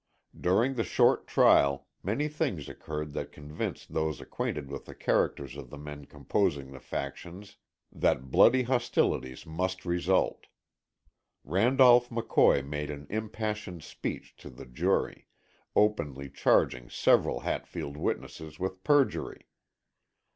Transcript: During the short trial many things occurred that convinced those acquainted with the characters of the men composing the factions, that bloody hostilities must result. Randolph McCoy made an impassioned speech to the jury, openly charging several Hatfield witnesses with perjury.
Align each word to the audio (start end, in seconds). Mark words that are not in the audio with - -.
During 0.35 0.73
the 0.73 0.83
short 0.83 1.27
trial 1.27 1.87
many 2.01 2.27
things 2.27 2.67
occurred 2.67 3.13
that 3.13 3.31
convinced 3.31 3.93
those 3.93 4.19
acquainted 4.19 4.67
with 4.67 4.85
the 4.85 4.95
characters 4.95 5.55
of 5.55 5.69
the 5.69 5.77
men 5.77 6.05
composing 6.05 6.71
the 6.71 6.79
factions, 6.79 7.57
that 7.91 8.31
bloody 8.31 8.63
hostilities 8.63 9.45
must 9.45 9.85
result. 9.85 10.47
Randolph 11.43 12.09
McCoy 12.09 12.65
made 12.67 12.89
an 12.89 13.05
impassioned 13.11 13.83
speech 13.83 14.35
to 14.37 14.49
the 14.49 14.65
jury, 14.65 15.27
openly 15.75 16.31
charging 16.31 16.89
several 16.89 17.41
Hatfield 17.41 17.95
witnesses 17.95 18.57
with 18.59 18.83
perjury. 18.83 19.45